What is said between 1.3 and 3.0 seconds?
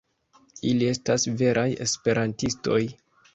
veraj Esperantistoj!